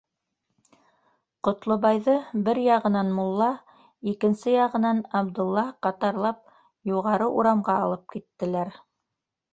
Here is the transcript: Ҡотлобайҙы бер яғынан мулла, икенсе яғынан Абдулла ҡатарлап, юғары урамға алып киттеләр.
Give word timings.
Ҡотлобайҙы 1.47 2.15
бер 2.47 2.61
яғынан 2.67 3.11
мулла, 3.19 3.51
икенсе 4.13 4.55
яғынан 4.55 5.03
Абдулла 5.21 5.67
ҡатарлап, 5.89 6.41
юғары 6.95 7.29
урамға 7.43 7.81
алып 7.87 8.09
киттеләр. 8.17 8.75